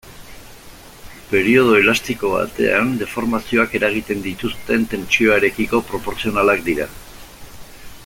Periodo 1.33 1.75
elastiko 1.81 2.31
batean, 2.37 2.89
deformazioak 3.03 3.77
eragiten 3.81 4.25
dituzten 4.29 4.89
tentsioarekiko 4.95 5.83
proportzionalak 5.93 6.69
dira. 6.73 6.93